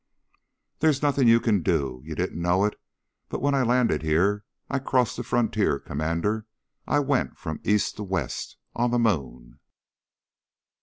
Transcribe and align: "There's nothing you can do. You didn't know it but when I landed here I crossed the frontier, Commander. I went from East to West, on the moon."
"There's 0.79 1.03
nothing 1.03 1.27
you 1.27 1.39
can 1.39 1.61
do. 1.61 2.01
You 2.03 2.15
didn't 2.15 2.41
know 2.41 2.65
it 2.65 2.73
but 3.29 3.39
when 3.39 3.53
I 3.53 3.61
landed 3.61 4.01
here 4.01 4.43
I 4.67 4.79
crossed 4.79 5.15
the 5.15 5.21
frontier, 5.23 5.77
Commander. 5.77 6.47
I 6.87 6.97
went 6.97 7.37
from 7.37 7.59
East 7.63 7.97
to 7.97 8.03
West, 8.03 8.57
on 8.75 8.89
the 8.89 8.97
moon." 8.97 9.59